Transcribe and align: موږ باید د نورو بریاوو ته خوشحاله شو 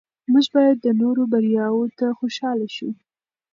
موږ 0.31 0.45
باید 0.55 0.77
د 0.81 0.87
نورو 1.01 1.23
بریاوو 1.31 1.83
ته 1.97 2.07
خوشحاله 2.19 2.67
شو 2.75 2.89